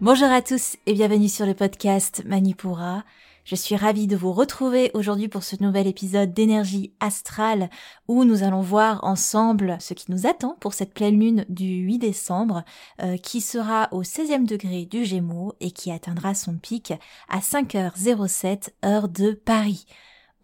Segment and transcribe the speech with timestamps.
[0.00, 3.04] Bonjour à tous et bienvenue sur le podcast Manipura.
[3.44, 7.70] Je suis ravie de vous retrouver aujourd'hui pour ce nouvel épisode d'énergie astrale
[8.08, 11.98] où nous allons voir ensemble ce qui nous attend pour cette pleine lune du 8
[11.98, 12.64] décembre
[13.02, 16.92] euh, qui sera au 16e degré du Gémeaux et qui atteindra son pic
[17.28, 19.86] à 5h07 heure de Paris.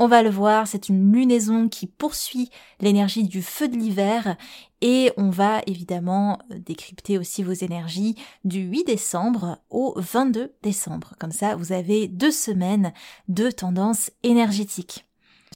[0.02, 2.48] On va le voir, c'est une lunaison qui poursuit
[2.80, 4.38] l'énergie du feu de l'hiver
[4.80, 11.16] et on va évidemment euh, décrypter aussi vos énergies du 8 décembre au 22 décembre.
[11.18, 12.94] Comme ça, vous avez deux semaines
[13.28, 15.04] de tendance énergétique.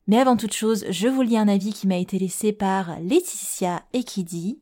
[0.09, 3.83] Mais avant toute chose, je vous lis un avis qui m'a été laissé par Laetitia
[3.95, 4.61] et qui dit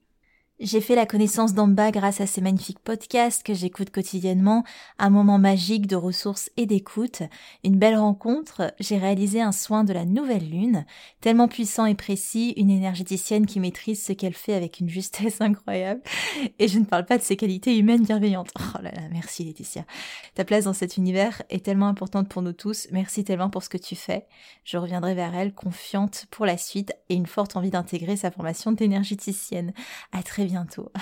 [0.62, 4.62] j'ai fait la connaissance d'Amba grâce à ces magnifiques podcasts que j'écoute quotidiennement,
[4.98, 7.22] un moment magique de ressources et d'écoute,
[7.64, 10.86] une belle rencontre, j'ai réalisé un soin de la nouvelle lune,
[11.20, 16.00] tellement puissant et précis, une énergéticienne qui maîtrise ce qu'elle fait avec une justesse incroyable,
[16.60, 18.52] et je ne parle pas de ses qualités humaines bienveillantes.
[18.56, 19.84] Oh là là, merci Laetitia.
[20.34, 23.68] Ta place dans cet univers est tellement importante pour nous tous, merci tellement pour ce
[23.68, 24.26] que tu fais.
[24.64, 28.70] Je reviendrai vers elle confiante pour la suite et une forte envie d'intégrer sa formation
[28.70, 29.72] d'énergéticienne.
[30.12, 30.92] À très bientôt.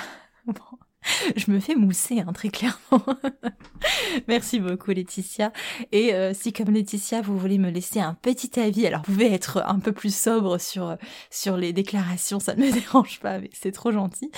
[1.36, 3.04] Je me fais mousser, hein, très clairement.
[4.28, 5.52] Merci beaucoup, Laetitia.
[5.92, 9.32] Et euh, si, comme Laetitia, vous voulez me laisser un petit avis, alors vous pouvez
[9.32, 10.96] être un peu plus sobre sur
[11.30, 14.30] sur les déclarations, ça ne me dérange pas, mais c'est trop gentil.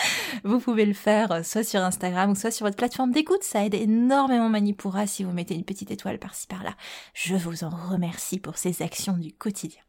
[0.45, 3.43] Vous pouvez le faire euh, soit sur Instagram ou soit sur votre plateforme d'écoute.
[3.43, 6.75] Ça aide énormément Manipura si vous mettez une petite étoile par-ci par-là.
[7.15, 9.83] Je vous en remercie pour ces actions du quotidien.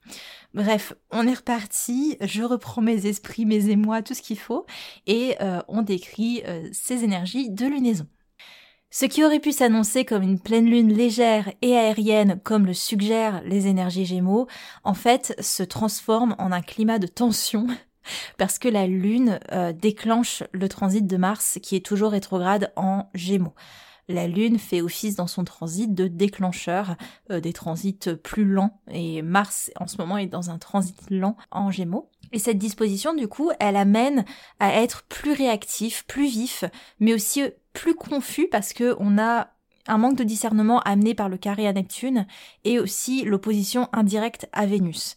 [0.53, 4.68] Bref, on est reparti, je reprends mes esprits, mes émois, tout ce qu'il faut,
[5.08, 8.07] et euh, on décrit euh, ces énergies de lunaison.
[8.90, 13.41] Ce qui aurait pu s'annoncer comme une pleine lune légère et aérienne, comme le suggèrent
[13.44, 14.47] les énergies Gémeaux,
[14.84, 17.66] en fait se transforme en un climat de tension
[18.38, 23.09] parce que la lune euh, déclenche le transit de Mars qui est toujours rétrograde en
[23.16, 23.56] Gémeaux
[24.07, 26.95] la Lune fait office dans son transit de déclencheur
[27.31, 31.38] euh, des transits plus lents et Mars en ce moment est dans un transit lent
[31.51, 32.09] en Gémeaux.
[32.34, 34.26] Et cette disposition du coup, elle amène
[34.60, 36.66] à être plus réactif, plus vif,
[37.00, 39.50] mais aussi plus confus parce que on a
[39.88, 42.26] un manque de discernement amené par le carré à Neptune
[42.64, 45.16] et aussi l'opposition indirecte à Vénus.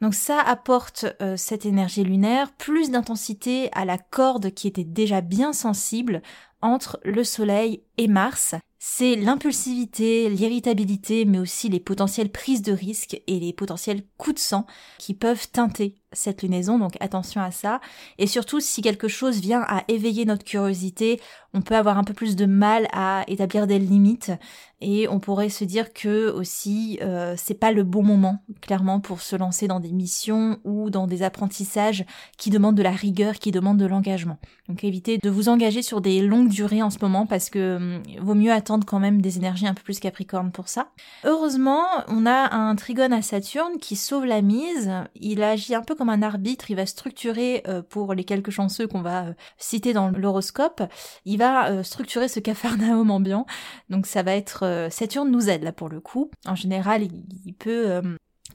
[0.00, 5.20] Donc ça apporte euh, cette énergie lunaire, plus d'intensité à la corde qui était déjà
[5.20, 6.22] bien sensible
[6.60, 8.54] entre le Soleil et Mars.
[8.78, 14.40] C'est l'impulsivité, l'irritabilité, mais aussi les potentielles prises de risques et les potentiels coups de
[14.40, 14.66] sang
[14.98, 17.80] qui peuvent teinter cette lunaison, donc attention à ça.
[18.18, 21.20] Et surtout, si quelque chose vient à éveiller notre curiosité,
[21.54, 24.32] on peut avoir un peu plus de mal à établir des limites
[24.80, 29.20] et on pourrait se dire que aussi euh, c'est pas le bon moment clairement pour
[29.20, 32.04] se lancer dans des missions ou dans des apprentissages
[32.36, 34.38] qui demandent de la rigueur, qui demandent de l'engagement.
[34.68, 38.02] Donc évitez de vous engager sur des longues durées en ce moment parce que hum,
[38.20, 40.88] vaut mieux attendre quand même des énergies un peu plus capricornes pour ça.
[41.24, 44.90] Heureusement, on a un trigone à Saturne qui sauve la mise.
[45.14, 48.86] Il agit un peu comme un arbitre, il va structurer euh, pour les quelques chanceux
[48.86, 50.82] qu'on va euh, citer dans l'horoscope,
[51.24, 53.46] il va euh, structurer ce cafarnaum ambiant.
[53.90, 56.30] Donc ça va être Saturne nous aide là pour le coup.
[56.46, 58.02] En général, il peut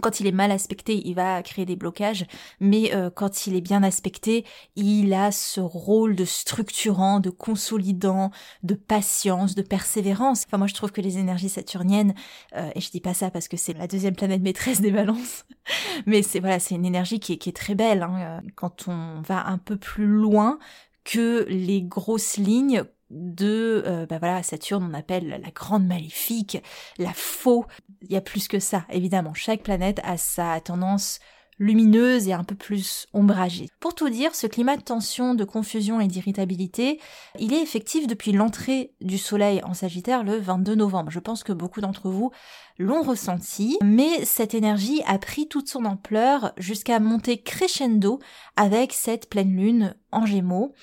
[0.02, 2.26] quand il est mal aspecté, il va créer des blocages,
[2.60, 4.46] mais euh, quand il est bien aspecté,
[4.76, 8.32] il a ce rôle de structurant, de consolidant,
[8.64, 10.46] de patience, de persévérance.
[10.48, 12.14] Enfin, moi, je trouve que les énergies saturniennes,
[12.56, 15.46] euh, et je dis pas ça parce que c'est la deuxième planète maîtresse des balances,
[16.06, 18.04] mais c'est voilà, c'est une énergie qui est, qui est très belle.
[18.04, 18.42] Hein.
[18.56, 20.60] Quand on va un peu plus loin
[21.04, 26.62] que les grosses lignes, de euh, bah voilà Saturne on appelle la grande maléfique,
[26.98, 27.66] la faux.
[28.02, 29.34] Il y a plus que ça évidemment.
[29.34, 31.20] Chaque planète a sa tendance
[31.60, 33.70] lumineuse et un peu plus ombragée.
[33.80, 37.00] Pour tout dire, ce climat de tension, de confusion et d'irritabilité,
[37.40, 41.12] il est effectif depuis l'entrée du Soleil en Sagittaire le 22 novembre.
[41.12, 42.32] Je pense que beaucoup d'entre vous
[42.78, 48.20] l'ont ressenti, mais cette énergie a pris toute son ampleur jusqu'à monter crescendo
[48.56, 50.74] avec cette pleine lune en Gémeaux,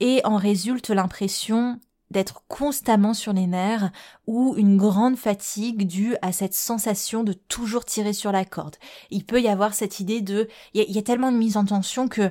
[0.00, 1.78] et en résulte l'impression
[2.12, 3.90] d'être constamment sur les nerfs
[4.26, 8.76] ou une grande fatigue due à cette sensation de toujours tirer sur la corde.
[9.10, 12.08] Il peut y avoir cette idée de, il y, a tellement de mise en tension
[12.08, 12.30] que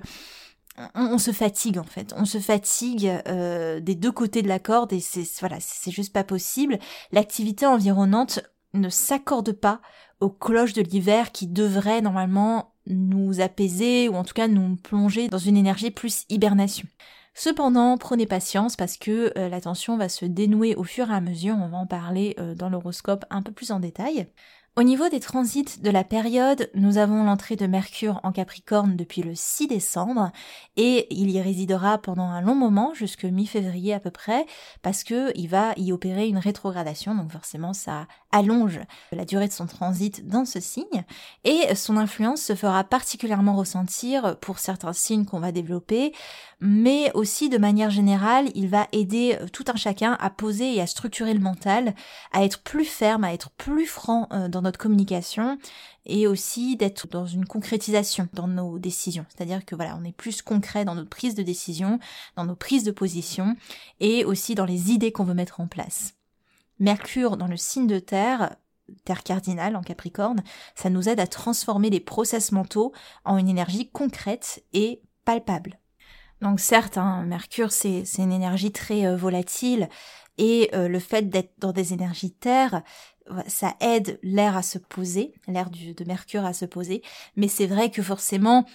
[0.95, 4.93] on, se fatigue en fait, on se fatigue euh, des deux côtés de la corde
[4.93, 6.79] et c'est voilà, c'est juste pas possible.
[7.11, 8.39] L'activité environnante
[8.73, 9.81] ne s'accorde pas
[10.21, 15.27] aux cloches de l'hiver qui devraient normalement nous apaiser ou en tout cas nous plonger
[15.27, 16.87] dans une énergie plus hibernation.
[17.33, 21.21] Cependant, prenez patience parce que euh, la tension va se dénouer au fur et à
[21.21, 24.27] mesure, on va en parler euh, dans l'horoscope un peu plus en détail.
[24.77, 29.21] Au niveau des transits de la période, nous avons l'entrée de Mercure en Capricorne depuis
[29.21, 30.31] le 6 décembre
[30.77, 34.45] et il y résidera pendant un long moment, jusque mi-février à peu près,
[34.81, 38.79] parce que il va y opérer une rétrogradation, donc forcément ça allonge
[39.11, 41.03] la durée de son transit dans ce signe
[41.43, 46.13] et son influence se fera particulièrement ressentir pour certains signes qu'on va développer,
[46.61, 50.87] mais aussi de manière générale, il va aider tout un chacun à poser et à
[50.87, 51.95] structurer le mental,
[52.31, 55.57] à être plus ferme, à être plus franc euh, dans notre communication
[56.05, 59.25] et aussi d'être dans une concrétisation dans nos décisions.
[59.29, 61.99] C'est-à-dire que voilà, on est plus concret dans notre prise de décision,
[62.35, 63.55] dans nos prises de position
[63.99, 66.13] et aussi dans les idées qu'on veut mettre en place.
[66.79, 68.55] Mercure dans le signe de terre,
[69.03, 70.43] terre cardinale en Capricorne,
[70.75, 72.93] ça nous aide à transformer les process mentaux
[73.25, 75.80] en une énergie concrète et palpable.
[76.41, 79.89] Donc certes, hein, Mercure c'est une énergie très euh, volatile
[80.37, 82.81] et euh, le fait d'être dans des énergies terre,
[83.47, 87.01] ça aide l'air à se poser, l'air de Mercure à se poser,
[87.35, 88.65] mais c'est vrai que forcément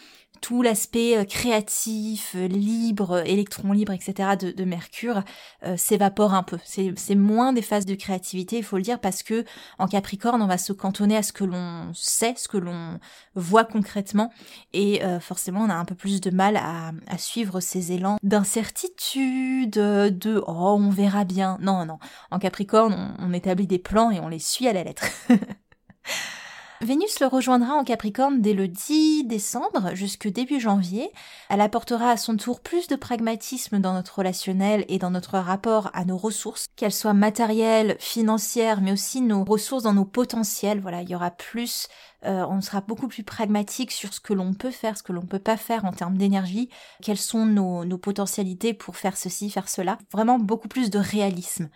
[0.41, 4.31] tout l'aspect euh, créatif, euh, libre, électron libre, etc.
[4.39, 5.23] de, Mercure
[5.65, 6.59] euh, s'évapore un peu.
[6.65, 9.45] C'est moins des phases de créativité, il faut le dire, parce que
[9.79, 12.99] en Capricorne, on va se cantonner à ce que l'on sait, ce que l'on
[13.35, 14.33] voit concrètement,
[14.73, 20.43] et forcément, on a un peu plus de mal à, suivre ces élans d'incertitude, de
[20.47, 21.59] oh on verra bien.
[21.61, 21.99] Non, non.
[22.31, 25.05] En Capricorne, on établit des plans et on les suit à la lettre.
[26.83, 31.11] Vénus le rejoindra en Capricorne dès le 10 décembre jusque début janvier.
[31.49, 35.91] Elle apportera à son tour plus de pragmatisme dans notre relationnel et dans notre rapport
[35.95, 40.81] à nos ressources, qu'elles soient matérielles, financières, mais aussi nos ressources dans nos potentiels.
[40.81, 41.89] Voilà, il y aura plus,
[42.25, 45.27] euh, on sera beaucoup plus pragmatique sur ce que l'on peut faire, ce que l'on
[45.27, 46.69] peut pas faire en termes d'énergie,
[47.03, 49.97] quelles sont nos, nos, potentialités pour faire ceci, faire cela?
[50.13, 51.71] Vraiment beaucoup plus de réalisme.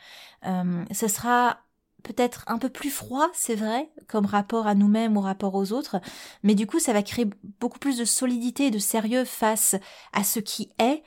[0.46, 1.60] Euh, ce sera
[2.02, 6.00] peut-être un peu plus froid, c'est vrai, comme rapport à nous-mêmes ou rapport aux autres,
[6.42, 7.28] mais du coup ça va créer
[7.60, 9.76] beaucoup plus de solidité et de sérieux face
[10.12, 11.02] à ce qui est,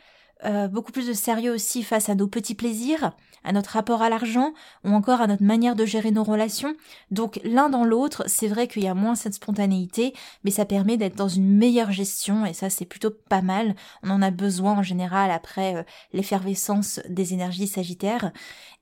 [0.46, 3.14] euh, beaucoup plus de sérieux aussi face à nos petits plaisirs,
[3.46, 4.54] à notre rapport à l'argent
[4.84, 6.76] ou encore à notre manière de gérer nos relations.
[7.12, 10.14] Donc l'un dans l'autre, c'est vrai qu'il y a moins cette spontanéité,
[10.44, 13.76] mais ça permet d'être dans une meilleure gestion et ça c'est plutôt pas mal.
[14.02, 18.32] On en a besoin en général après euh, l'effervescence des énergies sagittaires.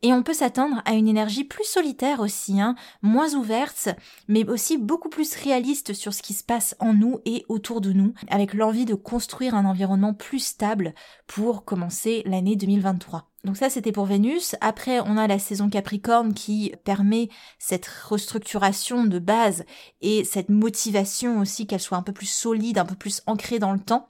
[0.03, 3.89] Et on peut s'attendre à une énergie plus solitaire aussi, hein, moins ouverte,
[4.27, 7.93] mais aussi beaucoup plus réaliste sur ce qui se passe en nous et autour de
[7.93, 10.95] nous, avec l'envie de construire un environnement plus stable
[11.27, 13.31] pour commencer l'année 2023.
[13.43, 14.55] Donc ça c'était pour Vénus.
[14.61, 19.65] Après on a la saison Capricorne qui permet cette restructuration de base
[20.01, 23.73] et cette motivation aussi qu'elle soit un peu plus solide, un peu plus ancrée dans
[23.73, 24.09] le temps.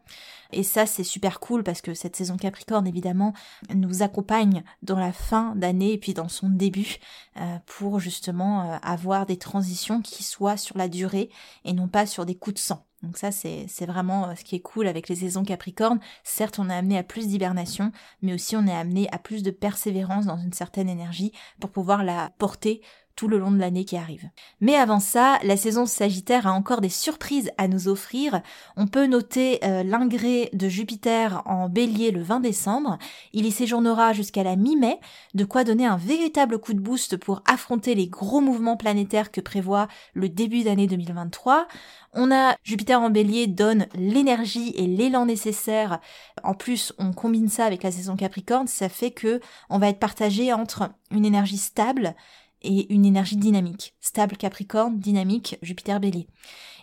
[0.51, 3.33] Et ça, c'est super cool parce que cette saison Capricorne, évidemment,
[3.73, 6.97] nous accompagne dans la fin d'année et puis dans son début
[7.37, 11.29] euh, pour justement euh, avoir des transitions qui soient sur la durée
[11.65, 12.85] et non pas sur des coups de sang.
[13.03, 15.99] Donc ça, c'est vraiment euh, ce qui est cool avec les saisons Capricorne.
[16.23, 17.91] Certes, on est amené à plus d'hibernation,
[18.21, 22.03] mais aussi on est amené à plus de persévérance dans une certaine énergie pour pouvoir
[22.03, 22.81] la porter
[23.27, 24.29] le long de l'année qui arrive.
[24.59, 28.41] Mais avant ça, la saison Sagittaire a encore des surprises à nous offrir.
[28.77, 32.97] On peut noter euh, l'ingré de Jupiter en bélier le 20 décembre.
[33.33, 34.99] Il y séjournera jusqu'à la mi-mai,
[35.33, 39.41] de quoi donner un véritable coup de boost pour affronter les gros mouvements planétaires que
[39.41, 41.67] prévoit le début d'année 2023.
[42.13, 45.99] On a Jupiter en bélier donne l'énergie et l'élan nécessaire.
[46.43, 49.99] En plus, on combine ça avec la saison Capricorne, ça fait que on va être
[49.99, 52.15] partagé entre une énergie stable,
[52.61, 53.95] et une énergie dynamique.
[53.99, 56.27] Stable Capricorne, dynamique Jupiter Bélier.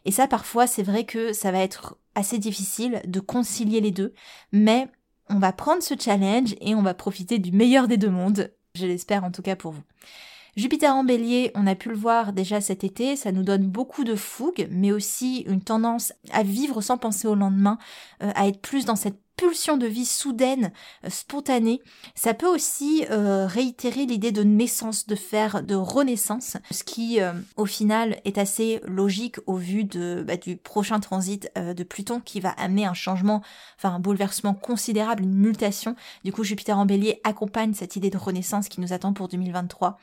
[0.04, 4.14] Et ça, parfois, c'est vrai que ça va être assez difficile de concilier les deux,
[4.52, 4.88] mais
[5.28, 8.52] on va prendre ce challenge et on va profiter du meilleur des deux mondes.
[8.74, 9.82] Je l'espère en tout cas pour vous.
[10.56, 14.02] Jupiter en bélier, on a pu le voir déjà cet été, ça nous donne beaucoup
[14.02, 17.78] de fougue, mais aussi une tendance à vivre sans penser au lendemain,
[18.24, 20.72] euh, à être plus dans cette pulsion de vie soudaine,
[21.04, 21.80] euh, spontanée.
[22.14, 27.32] Ça peut aussi euh, réitérer l'idée de naissance, de faire de renaissance, ce qui euh,
[27.56, 32.40] au final est assez logique au vu de, bah, du prochain transit de Pluton qui
[32.40, 33.42] va amener un changement,
[33.76, 35.94] enfin un bouleversement considérable, une mutation.
[36.24, 39.98] Du coup, Jupiter en bélier accompagne cette idée de renaissance qui nous attend pour 2023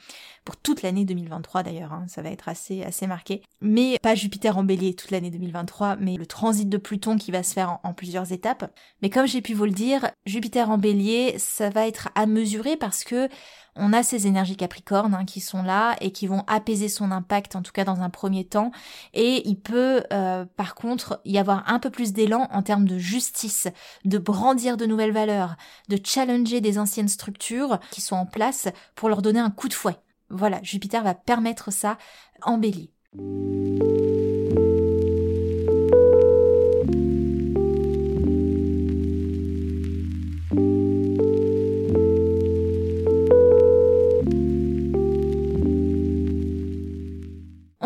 [0.46, 3.42] pour toute l'année 2023 d'ailleurs, hein, ça va être assez, assez marqué.
[3.62, 7.42] Mais pas Jupiter en bélier toute l'année 2023, mais le transit de Pluton qui va
[7.42, 8.72] se faire en, plusieurs étapes.
[9.02, 12.78] Mais comme j'ai pu vous le dire, Jupiter en bélier, ça va être à mesurer
[12.78, 13.30] parce que
[13.76, 17.56] on a ces énergies capricornes hein, qui sont là et qui vont apaiser son impact,
[17.56, 18.72] en tout cas dans un premier temps.
[19.14, 22.98] Et il peut, euh, par contre, y avoir un peu plus d'élan en termes de
[22.98, 23.68] justice,
[24.06, 25.56] de brandir de nouvelles valeurs,
[25.90, 29.74] de challenger des anciennes structures qui sont en place pour leur donner un coup de
[29.74, 29.98] fouet.
[30.30, 31.98] Voilà, Jupiter va permettre ça
[32.44, 32.92] en bélier.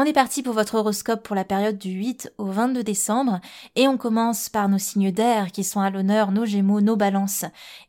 [0.01, 3.41] On est parti pour votre horoscope pour la période du 8 au 22 décembre
[3.75, 7.43] et on commence par nos signes d'air qui sont à l'honneur, nos gémeaux, nos balances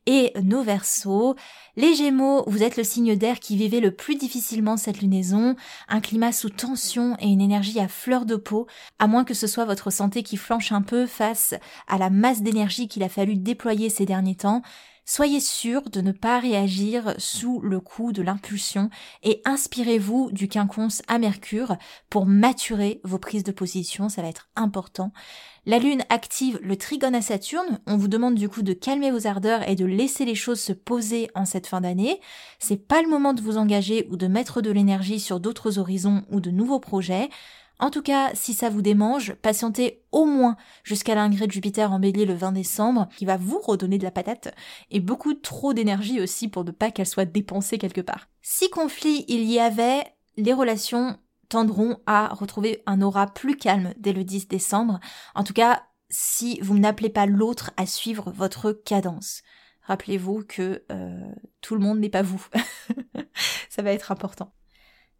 [0.06, 1.36] et nos versos.
[1.76, 5.54] Les gémeaux, vous êtes le signe d'air qui vivait le plus difficilement cette lunaison,
[5.88, 8.66] un climat sous tension et une énergie à fleur de peau,
[8.98, 11.54] à moins que ce soit votre santé qui flanche un peu face
[11.86, 14.62] à la masse d'énergie qu'il a fallu déployer ces derniers temps.
[15.12, 18.90] Soyez sûr de ne pas réagir sous le coup de l'impulsion
[19.24, 21.76] et inspirez-vous du quinconce à Mercure
[22.10, 25.10] pour maturer vos prises de position, ça va être important.
[25.66, 29.26] La Lune active le trigone à Saturne, on vous demande du coup de calmer vos
[29.26, 32.20] ardeurs et de laisser les choses se poser en cette fin d'année.
[32.60, 36.22] C'est pas le moment de vous engager ou de mettre de l'énergie sur d'autres horizons
[36.30, 37.30] ou de nouveaux projets.
[37.80, 41.98] En tout cas, si ça vous démange, patientez au moins jusqu'à l'ingré de Jupiter en
[41.98, 44.54] bélier le 20 décembre, qui va vous redonner de la patate,
[44.90, 48.28] et beaucoup trop d'énergie aussi pour ne pas qu'elle soit dépensée quelque part.
[48.42, 50.04] Si conflit il y avait,
[50.36, 51.18] les relations
[51.48, 55.00] tendront à retrouver un aura plus calme dès le 10 décembre.
[55.34, 59.42] En tout cas, si vous n'appelez pas l'autre à suivre votre cadence.
[59.82, 61.32] Rappelez-vous que euh,
[61.62, 62.46] tout le monde n'est pas vous.
[63.70, 64.52] Ça va être important.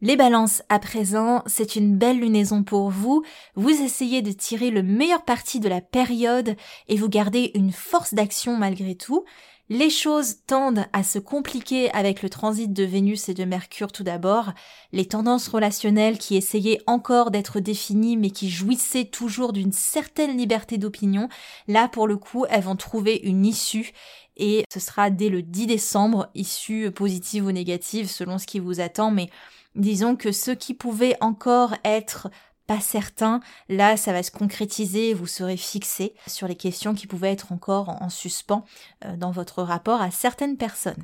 [0.03, 3.23] Les balances à présent, c'est une belle lunaison pour vous.
[3.55, 6.57] Vous essayez de tirer le meilleur parti de la période
[6.89, 9.27] et vous gardez une force d'action malgré tout.
[9.69, 14.03] Les choses tendent à se compliquer avec le transit de Vénus et de Mercure tout
[14.03, 14.53] d'abord.
[14.93, 20.79] Les tendances relationnelles qui essayaient encore d'être définies mais qui jouissaient toujours d'une certaine liberté
[20.79, 21.29] d'opinion,
[21.69, 23.93] là pour le coup elles vont trouver une issue
[24.39, 28.81] et ce sera dès le 10 décembre, issue positive ou négative selon ce qui vous
[28.81, 29.29] attend mais
[29.75, 32.29] Disons que ce qui pouvait encore être
[32.67, 37.33] pas certain, là ça va se concrétiser, vous serez fixé sur les questions qui pouvaient
[37.33, 38.65] être encore en suspens
[39.05, 41.03] euh, dans votre rapport à certaines personnes.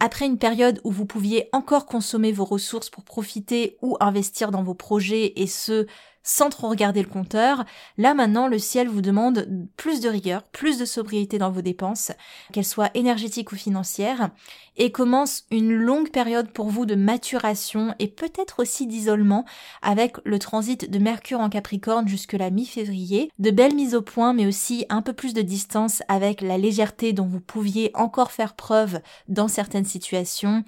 [0.00, 4.62] Après une période où vous pouviez encore consommer vos ressources pour profiter ou investir dans
[4.62, 5.86] vos projets et ce
[6.28, 7.64] sans trop regarder le compteur.
[7.96, 12.12] Là maintenant, le ciel vous demande plus de rigueur, plus de sobriété dans vos dépenses,
[12.52, 14.28] qu'elles soient énergétiques ou financières,
[14.76, 19.46] et commence une longue période pour vous de maturation et peut-être aussi d'isolement
[19.80, 24.34] avec le transit de Mercure en Capricorne jusque la mi-février, de belles mises au point
[24.34, 28.54] mais aussi un peu plus de distance avec la légèreté dont vous pouviez encore faire
[28.54, 30.62] preuve dans certaines situations,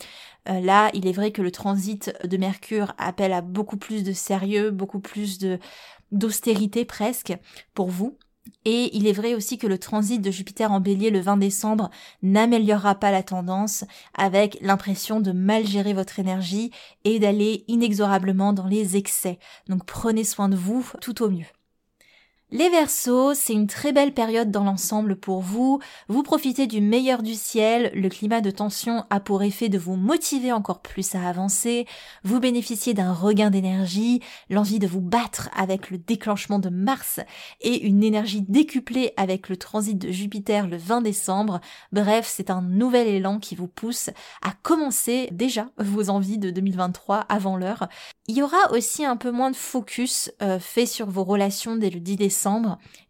[0.59, 4.71] là, il est vrai que le transit de Mercure appelle à beaucoup plus de sérieux,
[4.71, 5.59] beaucoup plus de
[6.11, 7.33] d'austérité presque
[7.73, 8.19] pour vous.
[8.64, 11.90] Et il est vrai aussi que le transit de Jupiter en bélier le 20 décembre
[12.23, 16.71] n'améliorera pas la tendance avec l'impression de mal gérer votre énergie
[17.04, 19.38] et d'aller inexorablement dans les excès.
[19.69, 21.47] Donc prenez soin de vous tout au mieux.
[22.52, 25.78] Les Verseaux, c'est une très belle période dans l'ensemble pour vous.
[26.09, 29.95] Vous profitez du meilleur du ciel, le climat de tension a pour effet de vous
[29.95, 31.87] motiver encore plus à avancer,
[32.25, 37.21] vous bénéficiez d'un regain d'énergie, l'envie de vous battre avec le déclenchement de Mars
[37.61, 41.61] et une énergie décuplée avec le transit de Jupiter le 20 décembre.
[41.92, 44.11] Bref, c'est un nouvel élan qui vous pousse
[44.42, 47.87] à commencer déjà vos envies de 2023 avant l'heure.
[48.26, 51.90] Il y aura aussi un peu moins de focus euh, fait sur vos relations dès
[51.90, 52.16] le 10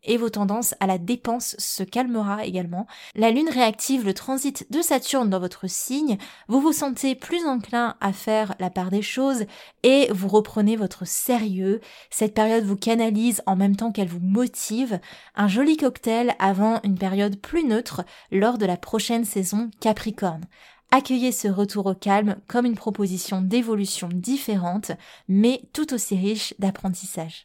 [0.04, 2.86] et vos tendances à la dépense se calmera également.
[3.14, 6.18] La lune réactive le transit de Saturne dans votre signe,
[6.48, 9.44] vous vous sentez plus enclin à faire la part des choses
[9.82, 11.80] et vous reprenez votre sérieux.
[12.10, 15.00] Cette période vous canalise en même temps qu'elle vous motive.
[15.36, 20.44] Un joli cocktail avant une période plus neutre lors de la prochaine saison Capricorne.
[20.92, 24.90] Accueillez ce retour au calme comme une proposition d'évolution différente,
[25.28, 27.44] mais tout aussi riche d'apprentissage.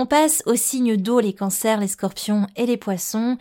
[0.00, 3.36] On passe aux signes d'eau, les cancers, les scorpions et les poissons.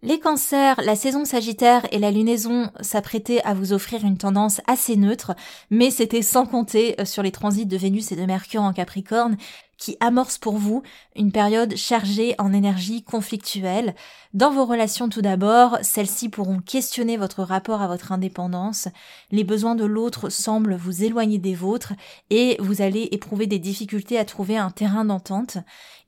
[0.00, 4.96] Les cancers, la saison sagittaire et la lunaison s'apprêtaient à vous offrir une tendance assez
[4.96, 5.32] neutre,
[5.68, 9.36] mais c'était sans compter euh, sur les transits de Vénus et de Mercure en Capricorne
[9.82, 10.84] qui amorce pour vous
[11.16, 13.96] une période chargée en énergie conflictuelle.
[14.32, 18.86] Dans vos relations tout d'abord, celles-ci pourront questionner votre rapport à votre indépendance,
[19.32, 21.94] les besoins de l'autre semblent vous éloigner des vôtres
[22.30, 25.58] et vous allez éprouver des difficultés à trouver un terrain d'entente.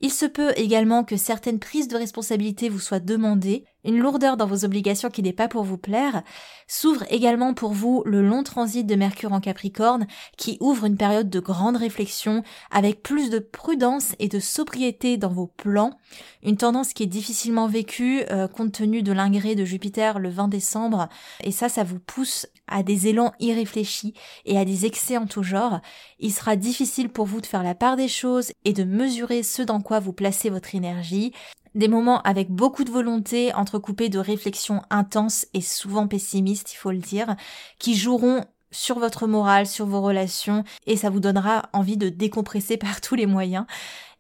[0.04, 4.46] Il se peut également que certaines prises de responsabilité vous soient demandées, une lourdeur dans
[4.46, 6.23] vos obligations qui n'est pas pour vous plaire.
[6.66, 10.06] S'ouvre également pour vous le long transit de Mercure en Capricorne
[10.37, 15.32] qui ouvre une période de grande réflexion avec plus de prudence et de sobriété dans
[15.32, 15.99] vos plans,
[16.42, 20.49] une tendance qui est difficilement vécue euh, compte tenu de l'ingré de Jupiter le 20
[20.49, 21.08] décembre,
[21.42, 24.14] et ça, ça vous pousse à des élans irréfléchis
[24.46, 25.80] et à des excès en tout genre.
[26.18, 29.61] Il sera difficile pour vous de faire la part des choses et de mesurer ce
[29.61, 31.32] dans quoi vous placez votre énergie
[31.74, 36.92] des moments avec beaucoup de volonté, entrecoupés de réflexions intenses et souvent pessimistes, il faut
[36.92, 37.34] le dire,
[37.78, 42.76] qui joueront sur votre morale, sur vos relations, et ça vous donnera envie de décompresser
[42.78, 43.66] par tous les moyens.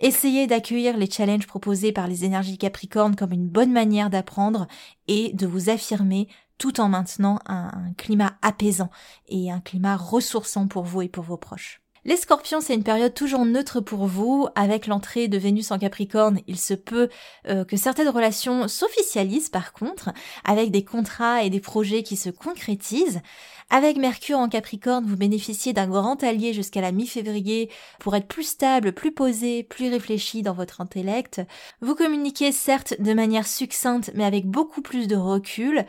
[0.00, 4.66] Essayez d'accueillir les challenges proposés par les énergies Capricornes comme une bonne manière d'apprendre
[5.08, 6.28] et de vous affirmer
[6.58, 8.90] tout en maintenant un, climat apaisant
[9.28, 11.83] et un climat ressourçant pour vous et pour vos proches.
[12.06, 14.46] Les scorpions, c'est une période toujours neutre pour vous.
[14.56, 17.08] Avec l'entrée de Vénus en Capricorne, il se peut
[17.48, 20.10] euh, que certaines relations s'officialisent par contre,
[20.44, 23.22] avec des contrats et des projets qui se concrétisent.
[23.70, 27.70] Avec Mercure en Capricorne, vous bénéficiez d'un grand allié jusqu'à la mi-février
[28.00, 31.40] pour être plus stable, plus posé, plus réfléchi dans votre intellect.
[31.80, 35.86] Vous communiquez certes de manière succincte mais avec beaucoup plus de recul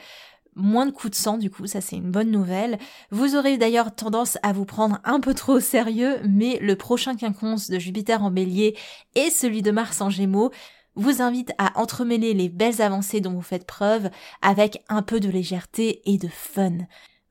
[0.56, 2.78] moins de coups de sang du coup, ça c'est une bonne nouvelle.
[3.12, 7.16] Vous aurez d'ailleurs tendance à vous prendre un peu trop au sérieux, mais le prochain
[7.16, 8.78] quinconce de Jupiter en bélier
[9.16, 10.52] et celui de Mars en gémeaux
[10.96, 14.10] vous invite à entremêler les belles avancées dont vous faites preuve
[14.42, 16.78] avec un peu de légèreté et de fun.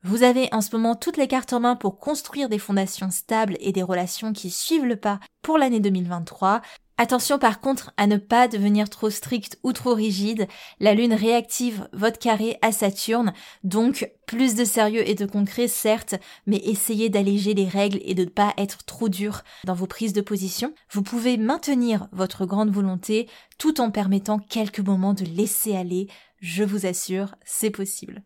[0.03, 3.57] Vous avez en ce moment toutes les cartes en main pour construire des fondations stables
[3.59, 6.61] et des relations qui suivent le pas pour l'année 2023.
[6.97, 10.47] Attention par contre à ne pas devenir trop strict ou trop rigide.
[10.79, 13.33] La Lune réactive votre carré à Saturne,
[13.65, 16.15] donc plus de sérieux et de concret certes,
[16.47, 20.13] mais essayez d'alléger les règles et de ne pas être trop dur dans vos prises
[20.13, 20.73] de position.
[20.89, 23.27] Vous pouvez maintenir votre grande volonté
[23.57, 26.07] tout en permettant quelques moments de laisser aller.
[26.39, 28.23] Je vous assure, c'est possible.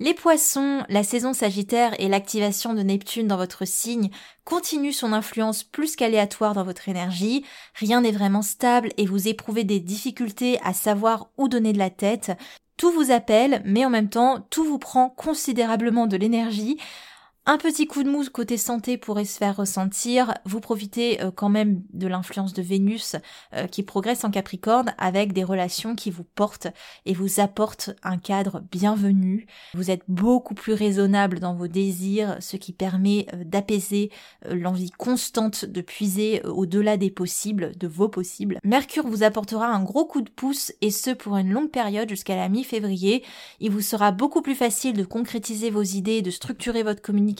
[0.00, 4.10] Les poissons, la saison sagittaire et l'activation de Neptune dans votre signe
[4.44, 7.44] continuent son influence plus qu'aléatoire dans votre énergie.
[7.74, 11.90] Rien n'est vraiment stable et vous éprouvez des difficultés à savoir où donner de la
[11.90, 12.30] tête.
[12.76, 16.78] Tout vous appelle, mais en même temps, tout vous prend considérablement de l'énergie.
[17.50, 20.34] Un petit coup de mousse côté santé pourrait se faire ressentir.
[20.44, 23.16] Vous profitez euh, quand même de l'influence de Vénus
[23.54, 26.66] euh, qui progresse en Capricorne avec des relations qui vous portent
[27.06, 29.46] et vous apportent un cadre bienvenu.
[29.72, 34.10] Vous êtes beaucoup plus raisonnable dans vos désirs, ce qui permet euh, d'apaiser
[34.50, 38.58] l'envie constante de puiser au-delà des possibles, de vos possibles.
[38.62, 42.36] Mercure vous apportera un gros coup de pouce et ce pour une longue période jusqu'à
[42.36, 43.24] la mi-février.
[43.60, 47.37] Il vous sera beaucoup plus facile de concrétiser vos idées de structurer votre communication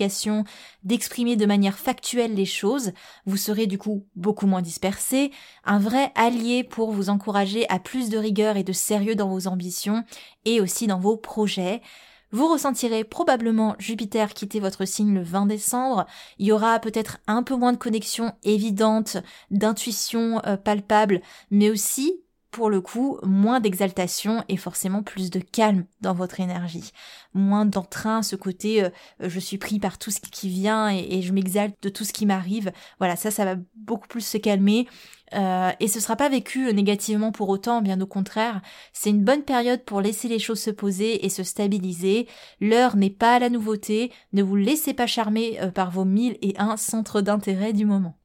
[0.85, 2.93] d'exprimer de manière factuelle les choses,
[3.27, 5.31] vous serez du coup beaucoup moins dispersé,
[5.65, 9.47] un vrai allié pour vous encourager à plus de rigueur et de sérieux dans vos
[9.47, 10.05] ambitions
[10.45, 11.83] et aussi dans vos projets.
[12.31, 16.05] Vous ressentirez probablement Jupiter quitter votre signe le 20 décembre.
[16.39, 19.17] Il y aura peut-être un peu moins de connexion évidente,
[19.51, 25.85] d'intuition euh, palpable, mais aussi pour le coup, moins d'exaltation et forcément plus de calme
[26.01, 26.93] dans votre énergie.
[27.35, 31.33] Moins d'entrain, ce côté euh, je suis pris par tout ce qui vient et, je
[31.33, 32.73] m'exalte de tout ce qui m'arrive.
[32.99, 34.87] Voilà, ça, ça va beaucoup plus se calmer.
[35.35, 38.63] Euh, et ce sera pas vécu négativement pour autant, bien au contraire.
[38.95, 42.27] C'est une bonne période pour laisser les choses se poser et se stabiliser.
[42.61, 44.11] L'heure n'est pas à la nouveauté.
[44.33, 48.17] Ne vous laissez pas charmer euh, par vos mille et un centres d'intérêt du moment.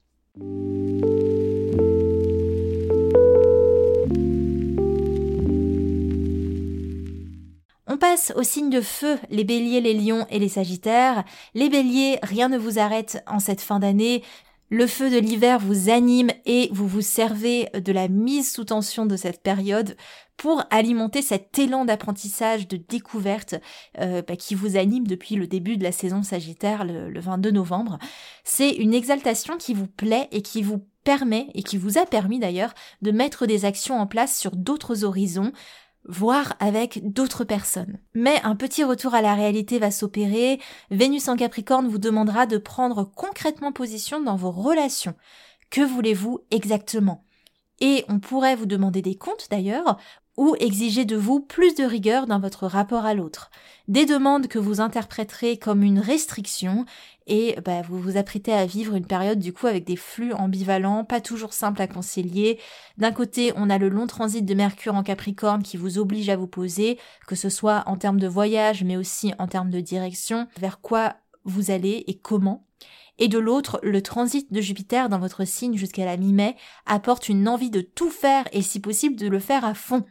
[8.24, 11.26] On passe aux signes de feu, les béliers, les lions et les sagittaires.
[11.56, 14.24] Les béliers, rien ne vous arrête en cette fin d'année.
[14.70, 19.06] Le feu de l'hiver vous anime et vous vous servez de la mise sous tension
[19.06, 19.98] de cette période
[20.38, 23.56] pour alimenter cet élan d'apprentissage, de découverte
[24.00, 27.52] euh, bah, qui vous anime depuis le début de la saison Sagittaire le, le 22
[27.52, 28.00] novembre.
[28.46, 32.40] C'est une exaltation qui vous plaît et qui vous permet et qui vous a permis
[32.40, 35.52] d'ailleurs de mettre des actions en place sur d'autres horizons,
[36.06, 38.00] voire avec d'autres personnes.
[38.14, 40.60] Mais un petit retour à la réalité va s'opérer,
[40.92, 45.16] Vénus en Capricorne vous demandera de prendre concrètement position dans vos relations.
[45.70, 47.26] Que voulez-vous exactement?
[47.80, 49.98] Et on pourrait vous demander des comptes d'ailleurs,
[50.38, 53.52] ou exiger de vous plus de rigueur dans votre rapport à l'autre.
[53.88, 56.86] Des demandes que vous interpréterez comme une restriction
[57.28, 61.04] et bah, vous vous apprêtez à vivre une période du coup avec des flux ambivalents,
[61.04, 62.60] pas toujours simples à concilier.
[62.98, 66.36] D'un côté, on a le long transit de Mercure en Capricorne qui vous oblige à
[66.36, 70.48] vous poser, que ce soit en termes de voyage mais aussi en termes de direction,
[70.58, 71.16] vers quoi
[71.46, 72.66] vous allez et comment
[73.20, 77.48] et de l'autre, le transit de Jupiter dans votre signe jusqu'à la mi-mai apporte une
[77.48, 80.04] envie de tout faire et si possible de le faire à fond.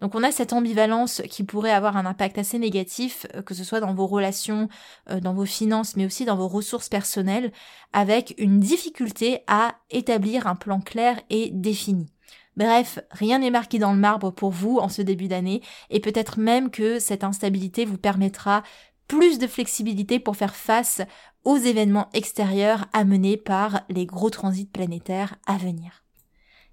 [0.00, 3.64] Donc on a cette ambivalence qui pourrait avoir un impact assez négatif, euh, que ce
[3.64, 4.68] soit dans vos relations,
[5.10, 7.52] euh, dans vos finances, mais aussi dans vos ressources personnelles,
[7.92, 12.10] avec une difficulté à établir un plan clair et défini.
[12.56, 16.40] Bref, rien n'est marqué dans le marbre pour vous en ce début d'année, et peut-être
[16.40, 18.64] même que cette instabilité vous permettra
[19.06, 21.00] plus de flexibilité pour faire face
[21.44, 26.04] aux événements extérieurs amenés par les gros transits planétaires à venir.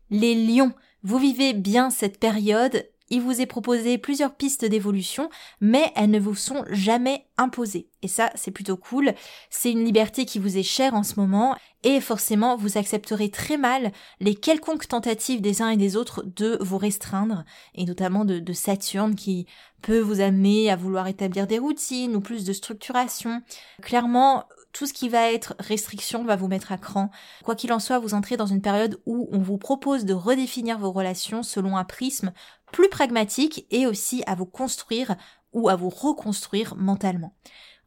[0.09, 0.73] Les lions,
[1.03, 5.29] vous vivez bien cette période il vous est proposé plusieurs pistes d'évolution,
[5.61, 7.87] mais elles ne vous sont jamais imposées.
[8.01, 9.13] Et ça, c'est plutôt cool.
[9.51, 13.57] C'est une liberté qui vous est chère en ce moment, et forcément, vous accepterez très
[13.57, 18.39] mal les quelconques tentatives des uns et des autres de vous restreindre, et notamment de,
[18.39, 19.45] de Saturne qui
[19.83, 23.43] peut vous amener à vouloir établir des routines ou plus de structuration.
[23.83, 27.09] Clairement, tout ce qui va être restriction va vous mettre à cran.
[27.45, 30.77] Quoi qu'il en soit, vous entrez dans une période où on vous propose de redéfinir
[30.77, 32.33] vos relations selon un prisme
[32.73, 35.15] plus pragmatique et aussi à vous construire
[35.53, 37.33] ou à vous reconstruire mentalement.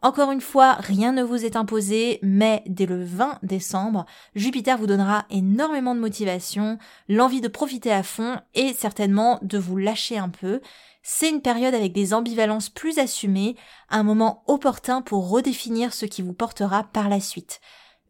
[0.01, 4.87] Encore une fois, rien ne vous est imposé, mais dès le 20 décembre, Jupiter vous
[4.87, 10.31] donnera énormément de motivation, l'envie de profiter à fond et certainement de vous lâcher un
[10.31, 10.63] peu.
[11.11, 13.57] C'est une période avec des ambivalences plus assumées,
[13.89, 17.63] un moment opportun pour redéfinir ce qui vous portera par la suite.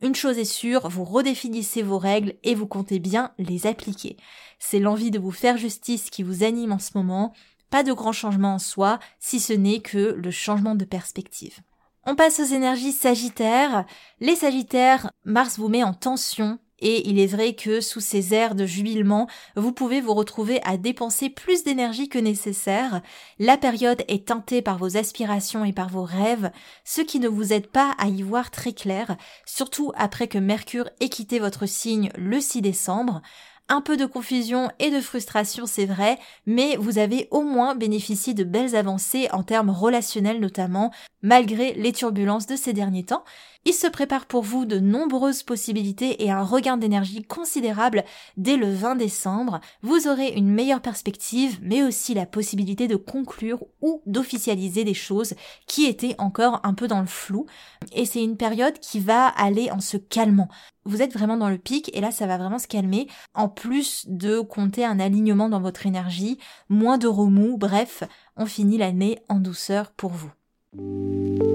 [0.02, 4.16] Une chose est sûre, vous redéfinissez vos règles et vous comptez bien les appliquer.
[4.58, 7.32] C'est l'envie de vous faire justice qui vous anime en ce moment,
[7.70, 11.60] pas de grand changement en soi, si ce n'est que le changement de perspective.
[12.04, 13.84] On passe aux énergies sagittaires.
[14.18, 18.54] Les sagittaires, Mars vous met en tension et il est vrai que sous ces airs
[18.54, 23.02] de jubilement, vous pouvez vous retrouver à dépenser plus d'énergie que nécessaire.
[23.38, 26.50] La période est teintée par vos aspirations et par vos rêves,
[26.84, 30.88] ce qui ne vous aide pas à y voir très clair, surtout après que Mercure
[31.00, 33.22] ait quitté votre signe le 6 décembre.
[33.70, 38.32] Un peu de confusion et de frustration, c'est vrai, mais vous avez au moins bénéficié
[38.32, 40.90] de belles avancées en termes relationnels notamment,
[41.22, 43.24] malgré les turbulences de ces derniers temps.
[43.64, 48.04] Il se prépare pour vous de nombreuses possibilités et un regain d'énergie considérable
[48.36, 49.60] dès le 20 décembre.
[49.82, 55.34] Vous aurez une meilleure perspective, mais aussi la possibilité de conclure ou d'officialiser des choses
[55.66, 57.46] qui étaient encore un peu dans le flou.
[57.92, 60.48] Et c'est une période qui va aller en se calmant.
[60.84, 63.08] Vous êtes vraiment dans le pic et là ça va vraiment se calmer.
[63.34, 66.38] En plus de compter un alignement dans votre énergie,
[66.70, 68.04] moins de remous, bref,
[68.36, 70.30] on finit l'année en douceur pour vous.
[70.74, 71.47] Música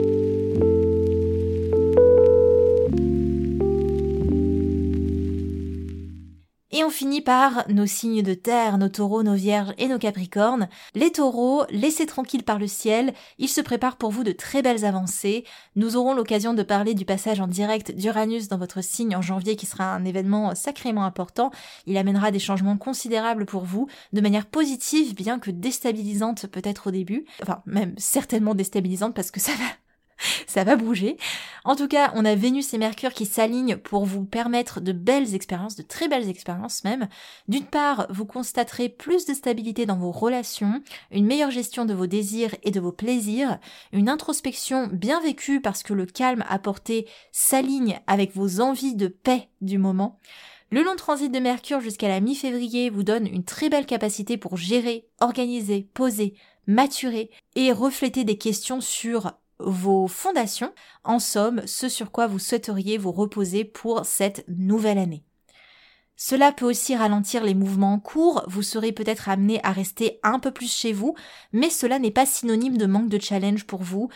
[6.76, 10.68] Et on finit par nos signes de terre, nos taureaux, nos vierges et nos capricornes.
[10.96, 14.84] Les taureaux, laissés tranquilles par le ciel, ils se préparent pour vous de très belles
[14.84, 15.44] avancées.
[15.76, 19.56] Nous aurons l'occasion de parler du passage en direct d'Uranus dans votre signe en janvier
[19.56, 21.52] qui sera un événement sacrément important.
[21.86, 26.92] Il amènera des changements considérables pour vous, de manière positive bien que déstabilisante peut-être au
[26.92, 27.26] début.
[27.44, 29.83] Enfin, même certainement déstabilisante parce que ça va
[30.48, 31.18] ça va bouger.
[31.66, 35.34] En tout cas, on a Vénus et Mercure qui s'alignent pour vous permettre de belles
[35.34, 37.08] expériences, de très belles expériences même.
[37.48, 40.82] D'une part, vous constaterez plus de stabilité dans vos relations,
[41.12, 43.60] une meilleure gestion de vos désirs et de vos plaisirs,
[43.94, 49.48] une introspection bien vécue parce que le calme apporté s'aligne avec vos envies de paix
[49.62, 50.20] du moment.
[50.74, 54.58] Le long transit de Mercure jusqu'à la mi-février vous donne une très belle capacité pour
[54.58, 56.34] gérer, organiser, poser,
[56.66, 59.34] maturer et refléter des questions sur
[59.66, 60.74] vos fondations,
[61.04, 65.24] en somme ce sur quoi vous souhaiteriez vous reposer pour cette nouvelle année.
[66.16, 70.40] Cela peut aussi ralentir les mouvements en cours, vous serez peut-être amené à rester un
[70.40, 71.16] peu plus chez vous,
[71.52, 74.10] mais cela n'est pas synonyme de manque de challenge pour vous,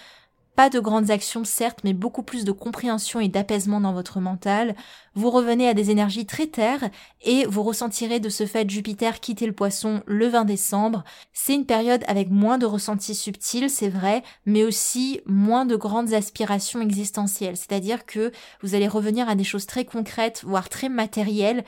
[0.58, 4.76] pas de grandes actions certes, mais beaucoup plus de compréhension et d'apaisement dans votre mental.
[5.14, 6.90] Vous revenez à des énergies très terres
[7.22, 11.04] et vous ressentirez de ce fait Jupiter quitter le poisson le 20 décembre.
[11.32, 16.14] C'est une période avec moins de ressentis subtils, c'est vrai, mais aussi moins de grandes
[16.14, 17.56] aspirations existentielles.
[17.56, 18.32] C'est-à-dire que
[18.64, 21.66] vous allez revenir à des choses très concrètes, voire très matérielles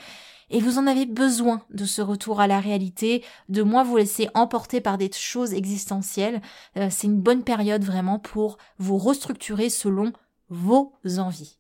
[0.50, 4.30] et vous en avez besoin de ce retour à la réalité, de moins vous laisser
[4.34, 6.42] emporter par des choses existentielles.
[6.78, 10.12] Euh, c'est une bonne période vraiment pour vous restructurer selon
[10.50, 11.59] vos envies.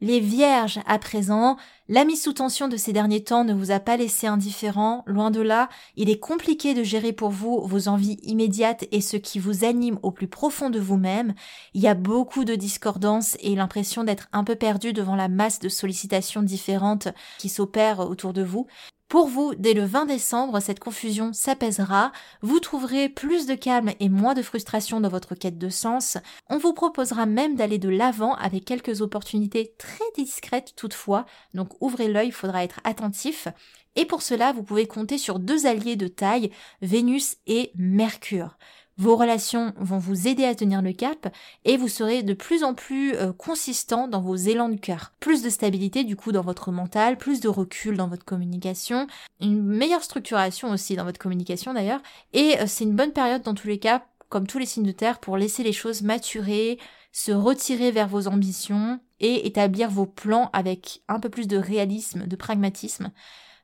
[0.00, 1.56] Les vierges, à présent,
[1.88, 5.32] la mise sous tension de ces derniers temps ne vous a pas laissé indifférent, loin
[5.32, 9.40] de là, il est compliqué de gérer pour vous vos envies immédiates et ce qui
[9.40, 11.34] vous anime au plus profond de vous-même.
[11.74, 15.58] Il y a beaucoup de discordance et l'impression d'être un peu perdu devant la masse
[15.58, 17.08] de sollicitations différentes
[17.38, 18.68] qui s'opèrent autour de vous.
[19.08, 24.10] Pour vous, dès le 20 décembre, cette confusion s'apaisera, vous trouverez plus de calme et
[24.10, 26.18] moins de frustration dans votre quête de sens.
[26.50, 32.08] On vous proposera même d'aller de l'avant avec quelques opportunités très discrètes toutefois, donc ouvrez
[32.08, 33.48] l'œil, il faudra être attentif.
[33.96, 36.50] Et pour cela, vous pouvez compter sur deux alliés de taille,
[36.82, 38.58] Vénus et Mercure.
[38.98, 41.32] Vos relations vont vous aider à tenir le cap
[41.64, 45.12] et vous serez de plus en plus euh, consistant dans vos élans de cœur.
[45.20, 49.06] Plus de stabilité du coup dans votre mental, plus de recul dans votre communication,
[49.40, 52.00] une meilleure structuration aussi dans votre communication d'ailleurs.
[52.32, 54.90] Et euh, c'est une bonne période dans tous les cas, comme tous les signes de
[54.90, 56.80] terre, pour laisser les choses maturer,
[57.12, 62.26] se retirer vers vos ambitions et établir vos plans avec un peu plus de réalisme,
[62.26, 63.12] de pragmatisme.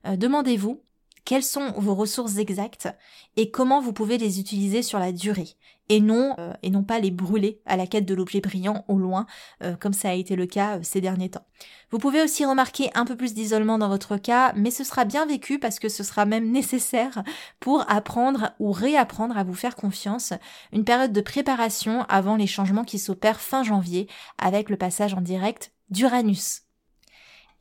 [0.06, 0.80] Euh, demandez-vous
[1.24, 2.88] quelles sont vos ressources exactes
[3.36, 5.56] et comment vous pouvez les utiliser sur la durée
[5.88, 8.96] et non euh, et non pas les brûler à la quête de l'objet brillant au
[8.96, 9.26] loin
[9.62, 11.46] euh, comme ça a été le cas euh, ces derniers temps.
[11.90, 15.26] Vous pouvez aussi remarquer un peu plus d'isolement dans votre cas, mais ce sera bien
[15.26, 17.22] vécu parce que ce sera même nécessaire
[17.60, 20.32] pour apprendre ou réapprendre à vous faire confiance,
[20.72, 24.08] une période de préparation avant les changements qui s'opèrent fin janvier
[24.38, 26.62] avec le passage en direct d'Uranus.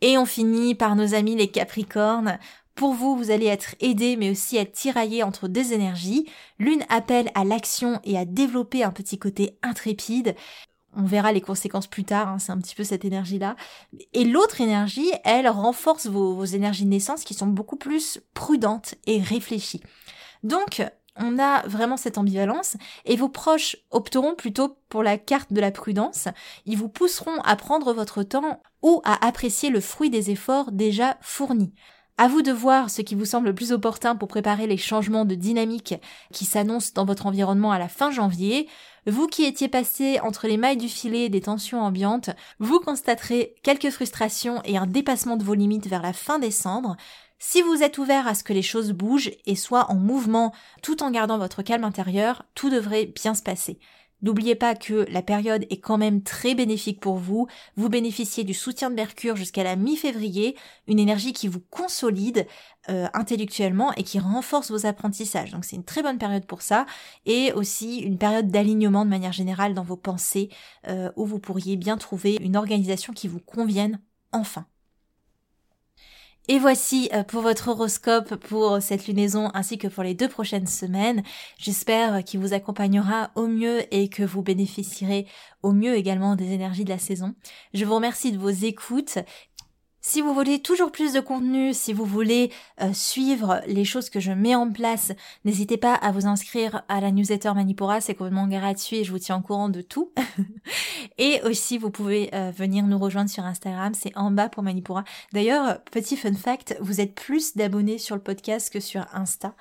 [0.01, 2.37] Et on finit par nos amis les Capricornes.
[2.75, 6.27] Pour vous, vous allez être aidé mais aussi être tiraillé entre deux énergies.
[6.57, 10.35] L'une appelle à l'action et à développer un petit côté intrépide.
[10.95, 13.55] On verra les conséquences plus tard, hein, c'est un petit peu cette énergie-là.
[14.13, 18.95] Et l'autre énergie, elle renforce vos, vos énergies de naissance qui sont beaucoup plus prudentes
[19.07, 19.81] et réfléchies.
[20.43, 20.83] Donc,
[21.15, 25.71] on a vraiment cette ambivalence et vos proches opteront plutôt pour la carte de la
[25.71, 26.27] prudence.
[26.65, 31.17] Ils vous pousseront à prendre votre temps ou à apprécier le fruit des efforts déjà
[31.21, 31.73] fournis.
[32.17, 35.25] À vous de voir ce qui vous semble le plus opportun pour préparer les changements
[35.25, 35.95] de dynamique
[36.31, 38.69] qui s'annoncent dans votre environnement à la fin janvier.
[39.07, 43.89] Vous qui étiez passé entre les mailles du filet des tensions ambiantes, vous constaterez quelques
[43.89, 46.97] frustrations et un dépassement de vos limites vers la fin décembre.
[47.39, 51.01] Si vous êtes ouvert à ce que les choses bougent et soient en mouvement tout
[51.01, 53.79] en gardant votre calme intérieur, tout devrait bien se passer.
[54.23, 57.47] N'oubliez pas que la période est quand même très bénéfique pour vous.
[57.75, 60.55] Vous bénéficiez du soutien de Mercure jusqu'à la mi-février,
[60.87, 62.47] une énergie qui vous consolide
[62.89, 65.51] euh, intellectuellement et qui renforce vos apprentissages.
[65.51, 66.85] Donc c'est une très bonne période pour ça
[67.25, 70.49] et aussi une période d'alignement de manière générale dans vos pensées
[70.87, 73.99] euh, où vous pourriez bien trouver une organisation qui vous convienne
[74.31, 74.65] enfin.
[76.49, 80.67] Et voici euh, pour votre horoscope pour cette lunaison ainsi que pour les deux prochaines
[80.67, 81.23] semaines.
[81.57, 85.25] J'espère qu'il vous accompagnera au mieux et que vous bénéficierez
[85.61, 87.33] au mieux également des énergies de la saison.
[87.73, 89.19] Je vous remercie de vos écoutes
[90.05, 94.19] si vous voulez toujours plus de contenu, si vous voulez euh, suivre les choses que
[94.19, 95.13] je mets en place,
[95.45, 99.19] n'hésitez pas à vous inscrire à la newsletter Manipura, c'est complètement gratuit et je vous
[99.19, 100.11] tiens au courant de tout.
[101.17, 105.05] et aussi, vous pouvez euh, venir nous rejoindre sur Instagram, c'est en bas pour Manipura.
[105.31, 109.55] D'ailleurs, petit fun fact, vous êtes plus d'abonnés sur le podcast que sur Insta.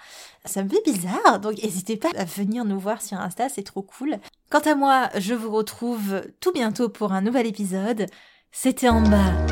[0.45, 3.83] Ça me fait bizarre, donc n'hésitez pas à venir nous voir sur Insta, c'est trop
[3.83, 4.19] cool.
[4.51, 8.07] Quant à moi, je vous retrouve tout bientôt pour un nouvel épisode.
[8.51, 9.52] C'était en bas